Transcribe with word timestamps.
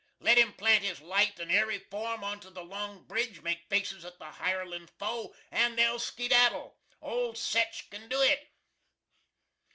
Let 0.19 0.39
him 0.39 0.53
plant 0.53 0.83
his 0.83 0.99
light 0.99 1.39
and 1.39 1.51
airy 1.51 1.77
form 1.77 2.23
onto 2.23 2.49
the 2.49 2.63
Long 2.63 3.03
Bridge, 3.03 3.43
make 3.43 3.69
faces 3.69 4.03
at 4.03 4.17
the 4.17 4.31
hirelin' 4.31 4.87
foe, 4.97 5.35
and 5.51 5.77
they'll 5.77 5.99
skedaddle! 5.99 6.75
Old 7.03 7.37
SETCH 7.37 7.87
can 7.91 8.09
do 8.09 8.19
it." 8.19 8.49